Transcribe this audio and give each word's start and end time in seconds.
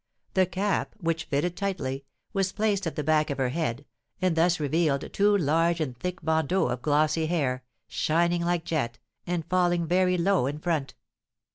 The 0.33 0.47
cap, 0.47 0.95
which 0.99 1.25
fitted 1.25 1.55
tightly, 1.55 2.05
was 2.33 2.51
placed 2.53 2.87
at 2.87 2.95
the 2.95 3.03
back 3.03 3.29
of 3.29 3.37
her 3.37 3.49
head, 3.49 3.85
and 4.19 4.35
thus 4.35 4.59
revealed 4.59 5.13
two 5.13 5.37
large 5.37 5.79
and 5.79 5.95
thick 5.95 6.23
bandeaux 6.25 6.69
of 6.69 6.81
glossy 6.81 7.27
hair, 7.27 7.63
shining 7.87 8.43
like 8.43 8.65
jet, 8.65 8.97
and 9.27 9.45
falling 9.45 9.85
very 9.85 10.17
low 10.17 10.47
in 10.47 10.57
front. 10.57 10.95